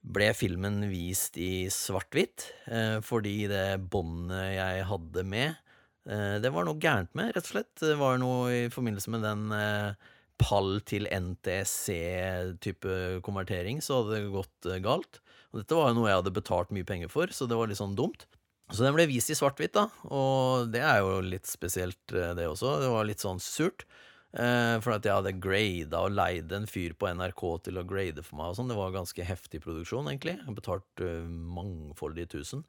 [0.03, 5.55] ble filmen vist i svart-hvitt, eh, fordi det båndet jeg hadde med,
[6.09, 7.71] eh, det var noe gærent med, rett og slett.
[7.79, 9.95] Det var noe i forbindelse med den eh,
[10.43, 15.23] pall til NTSC-type konvertering, så hadde det gått galt.
[15.53, 17.79] Og dette var jo noe jeg hadde betalt mye penger for, så det var litt
[17.79, 18.27] sånn dumt.
[18.73, 22.81] Så den ble vist i svart-hvitt, da, og det er jo litt spesielt, det også.
[22.83, 23.87] Det var litt sånn surt.
[24.33, 28.23] Eh, for at jeg hadde grada og leid en fyr på NRK til å grade
[28.25, 28.71] for meg og sånn.
[28.71, 30.39] Det var ganske heftig produksjon, egentlig.
[30.41, 32.63] Jeg betalt uh, mangfoldige tusen.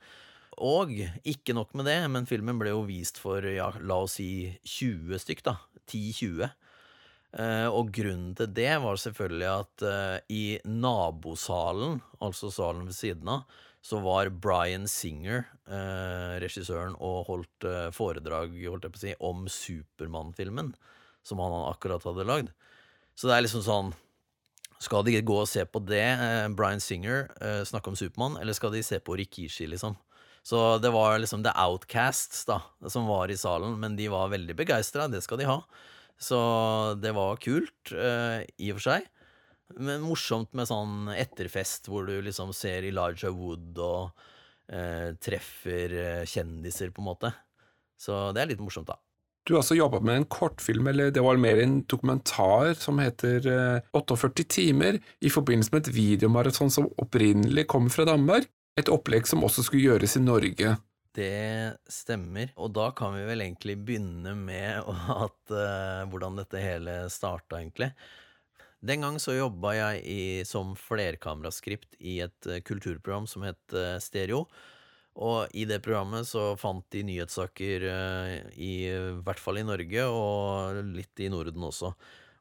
[0.63, 0.93] Og
[1.27, 4.29] ikke nok med det, men filmen ble jo vist for, ja, la oss si
[4.61, 5.57] 20 stykk, da.
[5.89, 6.53] 10-20.
[7.35, 13.31] Eh, og grunnen til det var selvfølgelig at eh, i nabosalen, altså salen ved siden
[13.33, 13.43] av,
[13.85, 19.17] så var Bryan Singer, eh, regissøren, og holdt eh, foredrag holdt jeg på å si,
[19.19, 20.71] om Supermann-filmen
[21.25, 22.51] som han akkurat hadde lagd.
[23.19, 23.95] Så det er liksom sånn
[24.83, 28.53] Skal de gå og se på det, eh, Bryan Singer, eh, snakke om Supermann, eller
[28.53, 29.95] skal de se på Rikishi, liksom?
[30.45, 32.59] Så det var liksom The Outcasts da,
[32.91, 35.63] som var i salen, men de var veldig begeistra, det skal de ha.
[36.21, 36.39] Så
[37.01, 39.09] det var kult, eh, i og for seg.
[39.81, 44.27] Men morsomt med sånn etterfest hvor du liksom ser Elijah Wood og
[44.69, 47.33] eh, treffer eh, kjendiser, på en måte.
[47.97, 49.01] Så det er litt morsomt, da.
[49.45, 53.45] Du har også jobba med en kortfilm, eller det var mer en dokumentar, som heter
[53.53, 58.49] eh, 48 timer, i forbindelse med et videomaraton som opprinnelig kom fra Danmark.
[58.81, 60.75] Et opplegg som også skulle gjøres i Norge.
[61.15, 62.55] Det stemmer.
[62.57, 64.81] Og da kan vi vel egentlig begynne med
[65.27, 67.93] at, uh, hvordan dette hele starta, egentlig.
[68.85, 74.47] Den gang så jobba jeg i, som flerkameraskript i et uh, kulturprogram som het Stereo.
[75.15, 77.87] Og i det programmet så fant de nyhetssaker
[78.59, 81.93] i, i hvert fall i Norge, og litt i Norden også.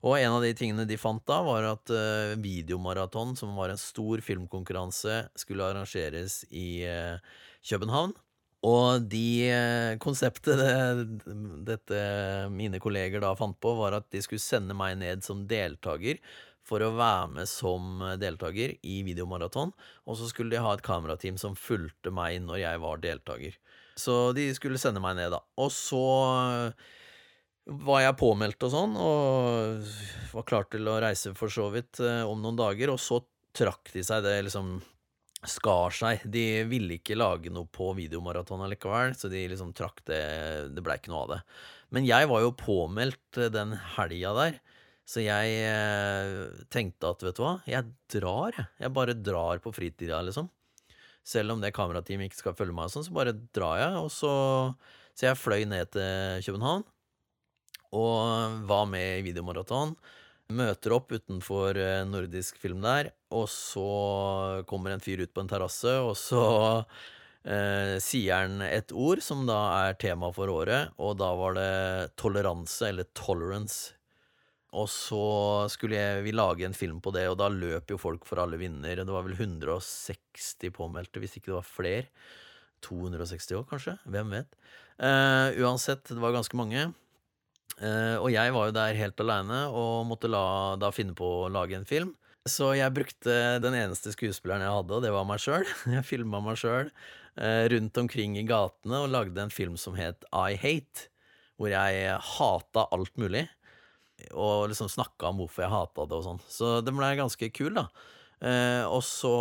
[0.03, 1.93] Og en av de tingene de fant da, var at
[2.41, 6.81] Videomaraton, som var en stor filmkonkurranse, skulle arrangeres i
[7.69, 8.17] København.
[8.63, 11.25] Og de uh, konseptet det,
[11.67, 11.99] dette
[12.53, 16.21] mine kolleger da fant på, var at de skulle sende meg ned som deltaker
[16.63, 19.73] for å være med som deltaker i videomaraton.
[20.07, 23.57] Og så skulle de ha et kamerateam som fulgte meg når jeg var deltaker.
[23.99, 25.43] Så de skulle sende meg ned, da.
[25.61, 26.03] Og så
[27.65, 29.93] var jeg påmeldt og sånn, og
[30.33, 32.91] var klar til å reise for så vidt eh, om noen dager.
[32.93, 33.21] Og så
[33.55, 34.75] trakk de seg det liksom
[35.47, 36.23] skar seg.
[36.31, 40.23] De ville ikke lage noe på videomaraton allikevel, så de liksom trakk det
[40.75, 41.41] Det blei ikke noe av det.
[41.93, 44.61] Men jeg var jo påmeldt eh, den helga der,
[45.03, 48.67] så jeg eh, tenkte at vet du hva, jeg drar, jeg.
[48.85, 50.47] Jeg bare drar på fritida, liksom.
[51.27, 53.99] Selv om det kamerateamet ikke skal følge meg, sånn, så bare drar jeg.
[53.99, 54.33] Og så,
[55.15, 56.87] så jeg fløy ned til København
[57.93, 59.93] og var med i videomaraton.
[60.53, 65.49] Møter opp utenfor eh, nordisk film der, og så kommer en fyr ut på en
[65.49, 66.43] terrasse, og så
[67.53, 71.73] eh, sier han et ord som da er tema for året, og da var det
[72.19, 73.93] toleranse, eller tolerance.
[74.73, 75.23] Og så
[75.69, 79.03] skulle vi lage en film på det, og da løp jo folk for alle vinner.
[79.03, 82.07] Det var vel 160 påmeldte, hvis ikke det var flere.
[82.83, 83.95] 260 år, kanskje?
[84.09, 84.57] Hvem vet?
[84.97, 86.89] Uh, uansett, det var ganske mange.
[87.77, 90.43] Uh, og jeg var jo der helt aleine og måtte la,
[90.81, 92.11] da finne på å lage en film.
[92.49, 95.63] Så jeg brukte den eneste skuespilleren jeg hadde, og det var meg sjøl.
[95.95, 100.27] Jeg filma meg sjøl uh, rundt omkring i gatene og lagde en film som het
[100.33, 101.07] I Hate,
[101.61, 103.45] hvor jeg hata alt mulig.
[104.33, 106.43] Og liksom snakka om hvorfor jeg hata det og sånn.
[106.49, 107.87] Så den ble ganske kul, da.
[108.43, 109.31] Eh, og så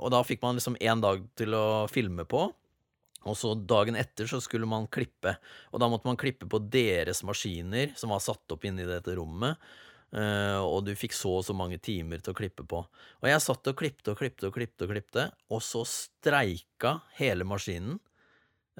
[0.00, 2.48] Og da fikk man liksom én dag til å filme på.
[3.22, 5.36] Og så dagen etter så skulle man klippe,
[5.70, 9.14] og da måtte man klippe på deres maskiner som var satt opp inne i dette
[9.14, 9.58] rommet.
[10.12, 12.82] eh, og du fikk så og så mange timer til å klippe på.
[13.22, 17.44] Og jeg satt og klippte og klippte og klippte, og klippte, og så streika hele
[17.48, 18.00] maskinen.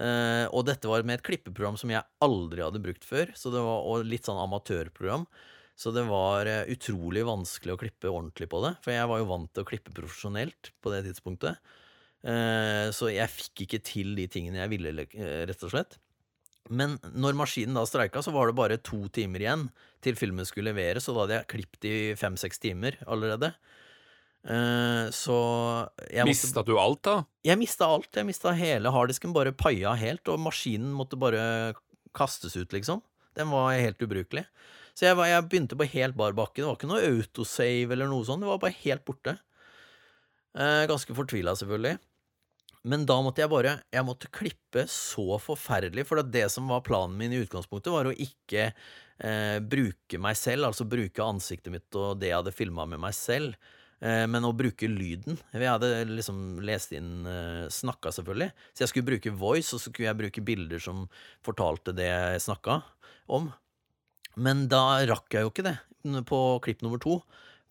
[0.00, 3.60] Uh, og dette var med et klippeprogram som jeg aldri hadde brukt før, så det
[3.60, 5.26] var, og litt sånn amatørprogram.
[5.76, 9.28] Så det var uh, utrolig vanskelig å klippe ordentlig på det, for jeg var jo
[9.32, 11.74] vant til å klippe profesjonelt på det tidspunktet.
[12.22, 15.06] Uh, så jeg fikk ikke til de tingene jeg ville,
[15.50, 15.98] rett og slett.
[16.70, 19.66] Men når maskinen da streika, så var det bare to timer igjen
[20.04, 23.50] til filmen skulle leveres, og da hadde jeg klippet i fem-seks timer allerede.
[24.42, 25.36] Uh, så
[26.10, 27.16] jeg Mista måtte, du alt, da?
[27.46, 28.10] Jeg mista alt.
[28.16, 29.34] Jeg mista hele harddisken.
[29.36, 31.74] Bare paia helt, og maskinen måtte bare
[32.16, 33.02] kastes ut, liksom.
[33.38, 34.44] Den var helt ubrukelig.
[34.92, 36.60] Så jeg, var, jeg begynte på helt bar bakke.
[36.60, 38.44] Det var ikke noe autosave eller noe sånt.
[38.44, 39.38] Det var bare helt borte.
[40.52, 41.96] Uh, ganske fortvila, selvfølgelig.
[42.82, 47.14] Men da måtte jeg bare Jeg måtte klippe så forferdelig, for det som var planen
[47.18, 48.72] min i utgangspunktet, var å ikke
[49.22, 53.14] eh, bruke meg selv, altså bruke ansiktet mitt og det jeg hadde filma med meg
[53.14, 53.78] selv, eh,
[54.26, 55.38] men å bruke lyden.
[55.54, 58.50] Jeg hadde liksom lest inn eh, Snakka, selvfølgelig.
[58.72, 61.06] Så jeg skulle bruke voice, og så skulle jeg bruke bilder som
[61.46, 62.80] fortalte det jeg snakka
[63.30, 63.52] om.
[64.42, 65.78] Men da rakk jeg jo ikke det
[66.26, 67.20] på klipp nummer to.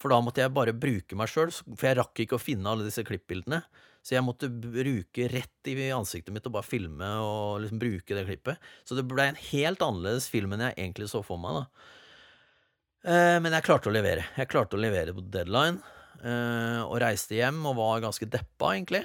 [0.01, 2.87] For da måtte jeg bare bruke meg sjøl, for jeg rakk ikke å finne alle
[2.87, 3.61] disse klippbildene.
[4.01, 8.25] Så jeg måtte bruke rett i ansiktet mitt og bare filme og liksom bruke det
[8.25, 8.71] klippet.
[8.87, 11.59] Så det ble en helt annerledes film enn jeg egentlig så for meg.
[11.59, 11.91] da.
[13.11, 14.25] Eh, men jeg klarte å levere.
[14.37, 15.83] Jeg klarte å levere på deadline.
[16.21, 19.03] Eh, og reiste hjem og var ganske deppa, egentlig.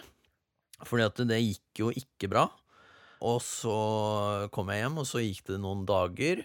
[0.85, 2.45] Fordi at det gikk jo ikke bra.
[3.25, 3.77] Og så
[4.53, 6.45] kom jeg hjem, og så gikk det noen dager.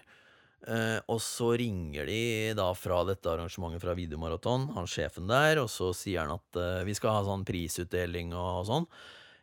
[0.62, 2.22] Eh, og så ringer de
[2.56, 6.84] da fra dette arrangementet fra Videomaraton, han sjefen der, og så sier han at eh,
[6.86, 8.86] vi skal ha sånn prisutdeling og, sånn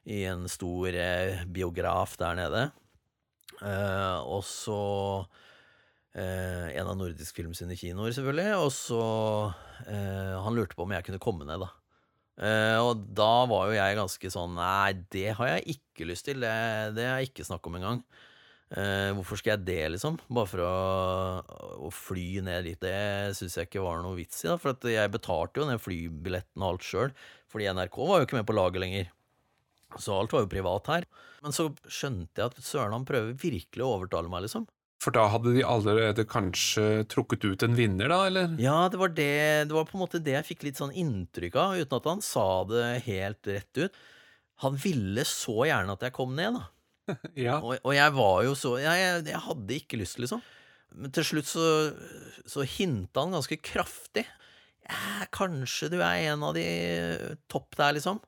[0.09, 0.95] i en stor
[1.51, 2.61] biograf der nede.
[3.59, 4.79] Og så
[6.15, 8.55] En av Nordisk Film sine kinoer, selvfølgelig.
[8.63, 9.01] Og så
[9.87, 11.69] Han lurte på om jeg kunne komme ned, da.
[12.83, 16.43] og da var jo jeg ganske sånn Nei, det har jeg ikke lyst til.
[16.43, 16.51] Det,
[16.97, 18.03] det er ikke snakk om engang.
[18.69, 20.19] Uh, hvorfor skal jeg det, liksom?
[20.29, 20.73] Bare for å,
[21.87, 22.77] å fly ned dit.
[22.81, 24.57] Det syns jeg ikke var noe vits i, da.
[24.61, 27.15] For jeg betalte jo den flybilletten og alt sjøl.
[27.49, 29.09] Fordi NRK var jo ikke med på laget lenger.
[29.97, 31.07] Så alt var jo privat her.
[31.41, 34.69] Men så skjønte jeg at søren, han prøver virkelig å overtale meg, liksom.
[34.99, 38.55] For da hadde de allerede kanskje trukket ut en vinner, da, eller?
[38.59, 41.55] Ja, det var det Det var på en måte det jeg fikk litt sånn inntrykk
[41.55, 44.01] av, uten at han sa det helt rett ut.
[44.65, 46.67] Han ville så gjerne at jeg kom ned, da.
[47.47, 47.57] Ja.
[47.63, 50.43] Og, og jeg var jo så jeg, jeg, jeg hadde ikke lyst, liksom.
[50.99, 51.65] Men til slutt så,
[52.49, 54.25] så hinta han ganske kraftig.
[54.89, 56.65] Ja, kanskje du er en av de
[57.51, 58.19] topp der, liksom.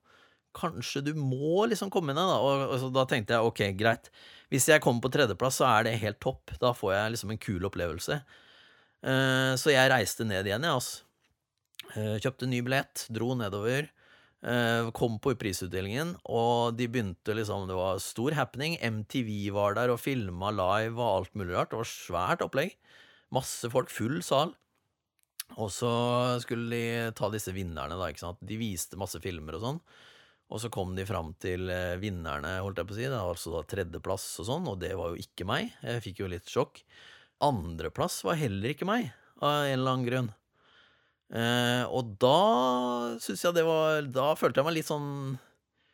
[0.56, 2.38] Kanskje du må liksom komme ned, da.
[2.40, 4.12] Og, og så da tenkte jeg ok, greit.
[4.52, 6.52] Hvis jeg kommer på tredjeplass, så er det helt topp.
[6.60, 8.20] Da får jeg liksom en kul opplevelse.
[9.02, 11.08] Eh, så jeg reiste ned igjen, jeg, altså.
[11.96, 13.90] Eh, kjøpte ny billett, dro nedover.
[14.42, 18.78] Eh, kom på prisutdelingen, og de begynte liksom Det var stor happening.
[18.82, 21.72] MTV var der og filma live og alt mulig rart.
[21.72, 22.76] Det var svært opplegg.
[23.32, 24.56] Masse folk, full sal.
[25.60, 25.92] Og så
[26.44, 28.40] skulle de ta disse vinnerne, da, ikke sant.
[28.44, 29.82] De viste masse filmer og sånn.
[30.52, 33.08] Og så kom de fram til eh, vinnerne, holdt jeg på å si.
[33.08, 35.72] Var altså da tredjeplass og sånn, og det var jo ikke meg.
[35.86, 36.84] Jeg fikk jo litt sjokk.
[37.42, 40.30] Andreplass var heller ikke meg, av en eller annen grunn.
[41.32, 42.38] Eh, og da
[43.24, 45.38] syns jeg det var Da følte jeg meg litt sånn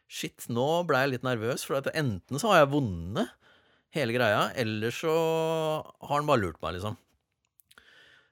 [0.10, 3.36] Shit, nå ble jeg litt nervøs, for enten så har jeg vunnet
[3.94, 5.12] hele greia, eller så
[5.84, 6.96] har han bare lurt meg, liksom.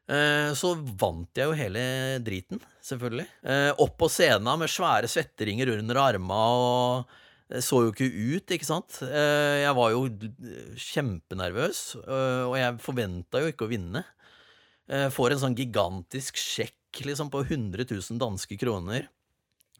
[0.06, 1.84] Eh, så vant jeg jo hele
[2.26, 3.26] driten, selvfølgelig.
[3.42, 7.16] Eh, opp på scenen med svære svetteringer under arma og
[7.46, 9.00] det så jo ikke ut, ikke sant.
[9.06, 10.06] Eh, jeg var jo
[10.82, 14.02] kjempenervøs, eh, og jeg forventa jo ikke å vinne.
[14.90, 19.06] Eh, får en sånn gigantisk sjekk liksom på 100 000 danske kroner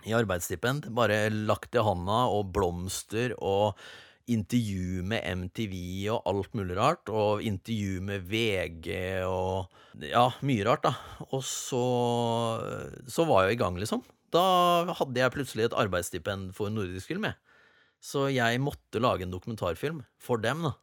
[0.06, 0.92] i arbeidsstipend.
[0.94, 3.80] Bare lagt i handa, og blomster og
[4.32, 5.76] intervju med MTV
[6.14, 7.10] og alt mulig rart.
[7.10, 8.90] Og intervju med VG
[9.28, 9.72] og
[10.04, 10.92] Ja, mye rart, da.
[11.32, 11.84] Og så,
[13.08, 14.04] så var jeg i gang, liksom.
[14.34, 14.44] Da
[15.00, 17.38] hadde jeg plutselig et arbeidsstipend for nordisk film, jeg.
[18.04, 20.76] Så jeg måtte lage en dokumentarfilm for dem, da.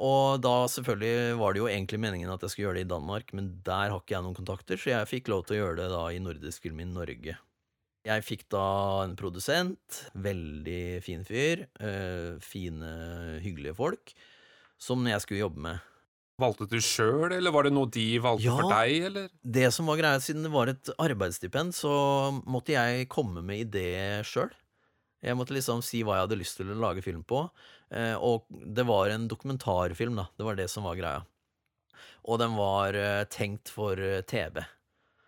[0.00, 3.34] Og da selvfølgelig var det jo egentlig meningen at jeg skulle gjøre det i Danmark,
[3.36, 5.88] men der har ikke jeg noen kontakter, så jeg fikk lov til å gjøre det
[5.92, 7.36] da i Nordisk Film i Norge.
[8.08, 8.64] Jeg fikk da
[9.04, 12.92] en produsent, veldig fin fyr, øh, fine,
[13.44, 14.14] hyggelige folk,
[14.80, 15.82] som jeg skulle jobbe med.
[16.40, 18.54] Valgte du sjøl, eller var det noe de valgte Ja.
[18.56, 19.28] for deg, eller?
[19.44, 21.92] Det som var greia, siden det var et arbeidsstipend, så
[22.48, 24.48] måtte jeg komme med idé sjøl.
[25.22, 27.50] Jeg måtte liksom si hva jeg hadde lyst til å lage film på.
[27.92, 30.28] Eh, og det var en dokumentarfilm, da.
[30.38, 31.26] Det var det som var greia.
[32.24, 34.64] Og den var eh, tenkt for TV.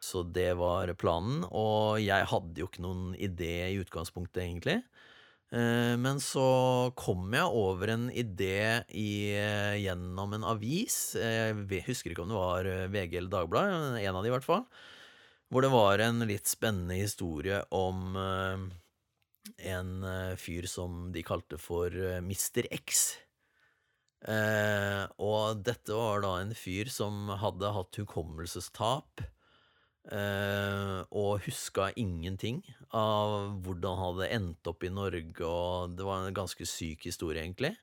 [0.02, 1.44] Så det var planen.
[1.54, 4.80] Og jeg hadde jo ikke noen idé i utgangspunktet, egentlig.
[5.52, 11.14] Eh, Men så kom jeg over en idé i, eh, gjennom en avis.
[11.14, 14.48] Jeg husker ikke om det var eh, VG eller Dagbladet, en av de i hvert
[14.48, 14.64] fall.
[15.52, 19.90] Hvor det var en litt spennende historie om en
[20.40, 22.64] fyr som de kalte for Mr.
[22.72, 23.18] X.
[25.20, 29.20] Og dette var da en fyr som hadde hatt hukommelsestap.
[30.10, 32.58] Eh, og huska ingenting
[32.90, 37.44] av hvordan han hadde endt opp i Norge, og det var en ganske syk historie,
[37.44, 37.76] egentlig.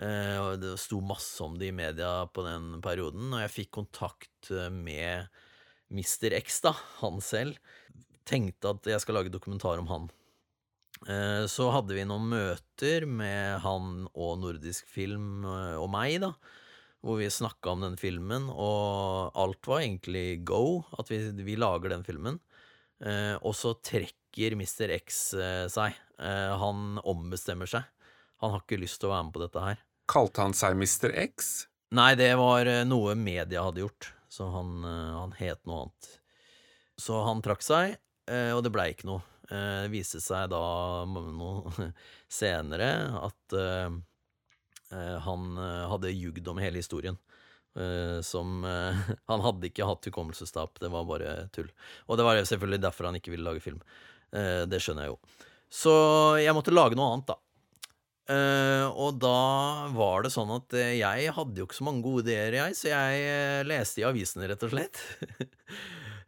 [0.00, 4.48] Uh, det sto masse om det i media på den perioden, og jeg fikk kontakt
[4.48, 5.28] eh, med
[5.92, 6.36] Mr.
[6.38, 6.72] X, da,
[7.02, 7.58] han selv.
[8.28, 10.08] Tenkte at jeg skal lage dokumentar om han.
[11.04, 16.34] Uh, Så hadde vi noen møter med han og Nordisk Film og meg, da.
[17.00, 20.82] Hvor vi snakka om den filmen, og alt var egentlig go.
[21.00, 22.36] At vi, vi lager den filmen.
[23.00, 24.92] Eh, og så trekker Mr.
[24.98, 25.96] X eh, seg.
[26.20, 27.88] Eh, han ombestemmer seg.
[28.44, 29.80] Han har ikke lyst til å være med på dette her.
[30.10, 31.12] Kalte han seg Mr.
[31.28, 31.50] X?
[31.96, 36.10] Nei, det var eh, noe media hadde gjort, så han, eh, han het noe annet.
[37.00, 37.96] Så han trakk seg,
[38.30, 39.26] eh, og det blei ikke noe.
[39.50, 40.60] Det viste seg da
[41.10, 41.88] noe
[42.40, 43.54] senere at
[44.96, 47.18] han eh, hadde ljugd om hele historien.
[47.78, 48.96] Eh, Som eh,
[49.30, 51.70] Han hadde ikke hatt hukommelsestap, det var bare tull.
[52.08, 53.80] Og det var selvfølgelig derfor han ikke ville lage film.
[54.32, 55.46] Eh, Det skjønner jeg jo.
[55.70, 55.94] Så
[56.42, 57.38] jeg måtte lage noe annet, da.
[58.30, 62.28] Eh, og da var det sånn at eh, jeg hadde jo ikke så mange gode
[62.28, 65.00] ideer, jeg, så jeg eh, leste i avisene, rett og slett.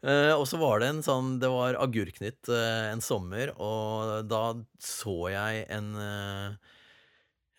[0.02, 4.42] Uh, og så var det en sånn Det var Agurknytt uh, en sommer, og da
[4.82, 6.71] så jeg en eh,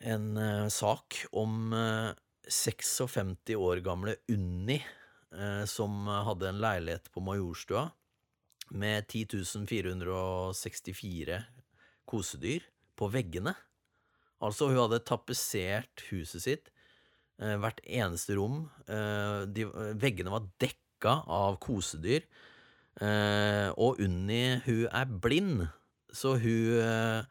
[0.03, 2.11] En eh, sak om eh,
[2.49, 4.85] 56 år gamle Unni,
[5.31, 7.91] eh, som hadde en leilighet på Majorstua
[8.73, 11.41] med 10.464
[12.09, 12.61] kosedyr
[12.99, 13.53] på veggene.
[14.43, 16.73] Altså, hun hadde tapetsert huset sitt
[17.41, 18.67] Eh, hvert eneste rom.
[18.87, 19.65] Eh, de,
[19.99, 22.25] veggene var dekka av kosedyr.
[23.01, 25.63] Eh, og Unni, hun er blind,
[26.13, 27.25] så hun eh,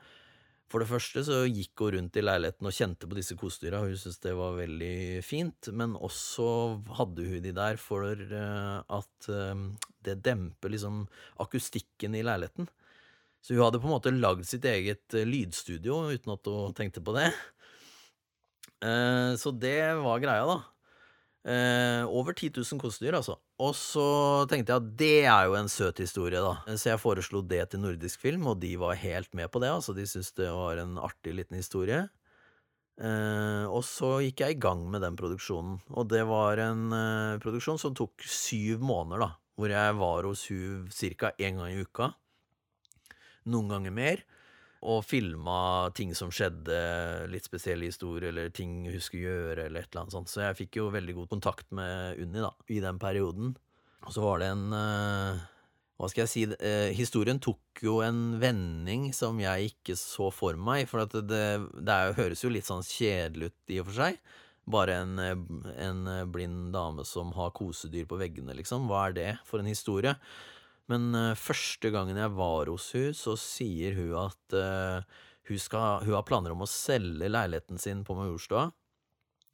[0.73, 3.99] For det første så gikk hun rundt i leiligheten og kjente på disse kosedyra, hun
[4.01, 6.47] syntes det var veldig fint, men også
[6.97, 9.67] hadde hun de der for eh, at eh,
[10.09, 11.03] det demper liksom
[11.45, 12.71] akustikken i leiligheten.
[13.45, 17.05] Så hun hadde på en måte lagd sitt eget eh, lydstudio uten at hun tenkte
[17.05, 17.29] på det.
[19.39, 20.57] Så det var greia, da.
[21.43, 23.35] Eh, over 10 000 kosedyr, altså.
[23.59, 24.07] Og så
[24.51, 26.61] tenkte jeg at det er jo en søt historie, da.
[26.79, 29.73] Så jeg foreslo det til Nordisk Film, og de var helt med på det.
[29.75, 32.05] Altså, de syntes det var en artig liten historie.
[33.03, 35.81] Eh, og så gikk jeg i gang med den produksjonen.
[35.91, 39.31] Og det var en eh, produksjon som tok syv måneder, da.
[39.59, 41.35] Hvor jeg var hos hun ca.
[41.43, 42.13] én gang i uka.
[43.51, 44.23] Noen ganger mer
[44.83, 46.75] og filma ting som skjedde,
[47.31, 50.33] litt spesielle historier, eller ting hun skulle gjøre, eller et eller annet sånt.
[50.33, 53.55] Så jeg fikk jo veldig god kontakt med Unni da, i den perioden.
[54.03, 55.43] Og så var det en uh,
[55.95, 60.59] Hva skal jeg si uh, Historien tok jo en vending som jeg ikke så for
[60.59, 60.89] meg.
[60.91, 61.45] For det, det,
[61.79, 64.19] det er, høres jo litt sånn kjedelig ut i og for seg.
[64.73, 68.91] Bare en, en blind dame som har kosedyr på veggene, liksom.
[68.91, 70.15] Hva er det for en historie?
[70.91, 75.19] Men uh, første gangen jeg var hos hun, så sier hun at uh,
[75.49, 78.71] hun, skal, hun, har planer om å selge leiligheten sin på Majorstua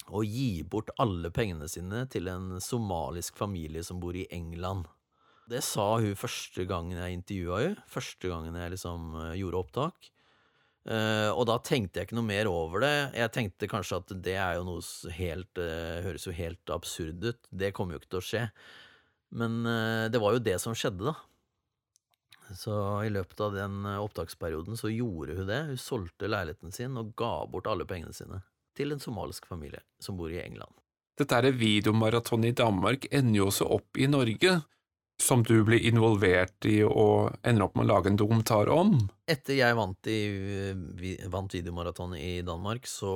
[0.09, 4.87] og gi bort alle pengene sine til en somalisk familie som bor i England.
[5.49, 10.15] Det sa hun første gangen jeg intervjua henne, første gangen jeg liksom uh, gjorde opptak.
[10.89, 13.11] og da tenkte jeg ikke noe mer over det.
[13.13, 15.61] Jeg tenkte kanskje at det er jo noe helt
[16.07, 17.49] Høres jo helt absurd ut.
[17.51, 18.45] Det kommer jo ikke til å skje.
[19.35, 19.61] Men
[20.09, 21.17] det var jo det som skjedde, da.
[22.57, 25.63] Så i løpet av den eh, opptaksperioden så gjorde hun det.
[25.69, 28.43] Hun solgte leiligheten sin og ga bort alle pengene sine
[28.79, 30.73] til en somalisk familie som bor i England.
[31.19, 34.61] Dette videomaratonet i Danmark ender jo også opp i Norge,
[35.19, 38.95] som du blir involvert i og ender opp med å lage en dokumentar om.
[39.27, 43.11] Etter jeg vant, i, vant videomaratonet i Danmark, så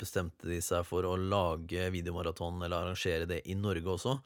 [0.00, 4.18] bestemte de seg for å lage videomaraton, eller arrangere det i Norge også,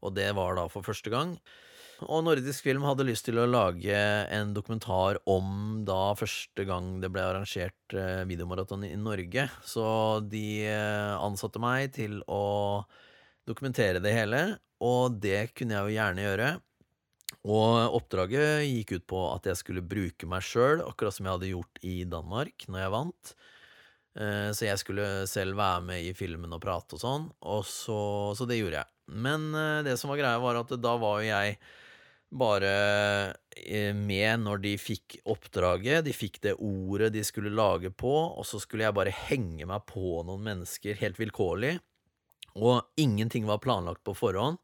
[0.00, 1.36] og det var da for første gang.
[2.08, 3.96] Og Nordisk Film hadde lyst til å lage
[4.32, 9.44] en dokumentar om da første gang det ble arrangert eh, videomaraton i Norge.
[9.68, 9.84] Så
[10.24, 12.86] de eh, ansatte meg til å
[13.48, 14.42] dokumentere det hele,
[14.80, 16.50] og det kunne jeg jo gjerne gjøre.
[17.50, 21.52] Og oppdraget gikk ut på at jeg skulle bruke meg sjøl, akkurat som jeg hadde
[21.52, 23.34] gjort i Danmark når jeg vant.
[24.18, 28.00] Eh, så jeg skulle selv være med i filmen og prate og sånn, og så,
[28.38, 28.92] så det gjorde jeg.
[29.10, 29.50] Men
[29.82, 31.56] det som var greia, var at da var jo jeg
[32.30, 36.04] bare eh, med når de fikk oppdraget.
[36.06, 39.86] De fikk det ordet de skulle lage på, og så skulle jeg bare henge meg
[39.90, 41.76] på noen mennesker helt vilkårlig.
[42.58, 44.58] Og ingenting var planlagt på forhånd.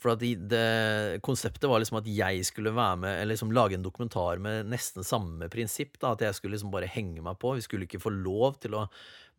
[0.00, 3.84] For at det, konseptet var liksom at jeg skulle være med Eller liksom lage en
[3.84, 5.98] dokumentar med nesten samme prinsipp.
[6.00, 7.52] da, At jeg skulle liksom bare henge meg på.
[7.58, 8.86] Vi skulle ikke få lov til å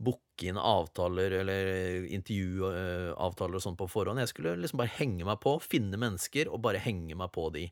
[0.02, 4.22] booke inn avtaler eller intervjuavtaler og sånn på forhånd.
[4.22, 7.68] Jeg skulle liksom bare henge meg på, finne mennesker og bare henge meg på de.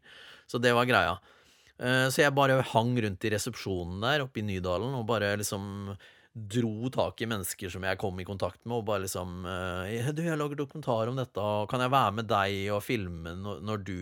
[0.49, 1.17] Så det var greia.
[1.79, 5.93] Eh, så jeg bare hang rundt i resepsjonen der oppe i Nydalen og bare liksom
[6.33, 10.21] dro tak i mennesker som jeg kom i kontakt med, og bare liksom eh, Du,
[10.23, 13.99] jeg lager dokumentar om dette, og kan jeg være med deg og filme når du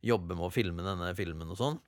[0.00, 1.80] jobber med å filme denne filmen og sånn?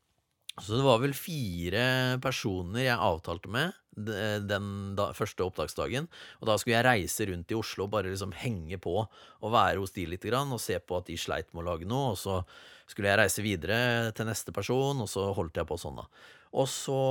[0.60, 4.66] Så det var vel fire personer jeg avtalte med den
[4.96, 6.08] da, første opptaksdagen.
[6.40, 9.80] Og da skulle jeg reise rundt i Oslo og bare liksom henge på og være
[9.80, 12.12] hos de litt grann, og se på at de sleit med å lage noe.
[12.12, 12.42] Og så
[12.88, 16.08] skulle jeg reise videre til neste person, og så holdt jeg på sånn, da.
[16.52, 17.02] Og så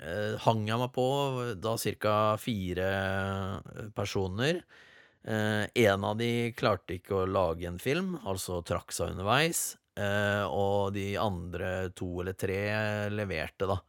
[0.00, 1.06] eh, hang jeg meg på
[1.60, 2.14] da ca.
[2.40, 2.90] fire
[3.96, 4.62] personer.
[5.24, 9.74] Eh, en av de klarte ikke å lage en film, altså trakk seg underveis.
[10.00, 12.62] Eh, og de andre to eller tre
[13.12, 13.80] leverte, da.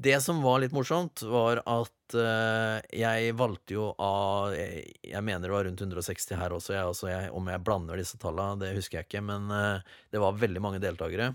[0.00, 5.44] Det som var litt morsomt, var at uh, jeg valgte jo av jeg, jeg, mener
[5.44, 8.70] det var rundt 160 her også, jeg, altså jeg, om jeg blander disse tallene, det
[8.78, 11.34] husker jeg ikke, men uh, det var veldig mange deltakere.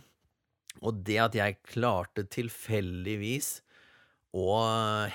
[0.83, 3.59] Og det at jeg klarte tilfeldigvis
[4.35, 4.59] å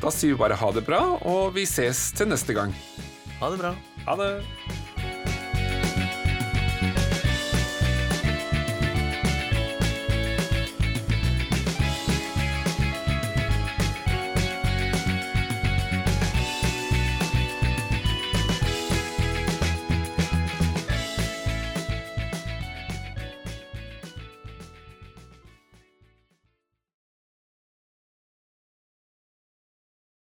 [0.00, 2.72] Da sier vi bare ha det bra, og vi ses til neste gang.
[3.40, 3.74] Ha det bra.
[4.08, 4.32] Ha det!